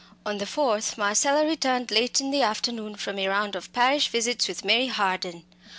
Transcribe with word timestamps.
On 0.25 0.39
the 0.39 0.47
fourth 0.47 0.97
Marcella 0.97 1.45
returned 1.45 1.91
late 1.91 2.19
in 2.19 2.31
the 2.31 2.41
afternoon 2.41 2.95
from 2.95 3.19
a 3.19 3.27
round 3.27 3.55
of 3.55 3.71
parish 3.71 4.07
visits 4.07 4.47
with 4.47 4.65
Mary 4.65 4.87
Harden. 4.87 5.43